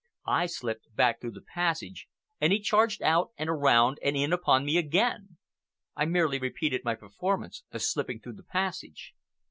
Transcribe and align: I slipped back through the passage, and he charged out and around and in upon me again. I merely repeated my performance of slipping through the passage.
I 0.25 0.47
slipped 0.47 0.95
back 0.95 1.21
through 1.21 1.33
the 1.33 1.43
passage, 1.43 2.07
and 2.39 2.51
he 2.51 2.59
charged 2.59 3.03
out 3.03 3.33
and 3.37 3.47
around 3.51 3.99
and 4.03 4.17
in 4.17 4.33
upon 4.33 4.65
me 4.65 4.77
again. 4.79 5.37
I 5.95 6.05
merely 6.05 6.39
repeated 6.39 6.83
my 6.83 6.95
performance 6.95 7.65
of 7.69 7.83
slipping 7.83 8.19
through 8.19 8.33
the 8.37 8.43
passage. 8.43 9.13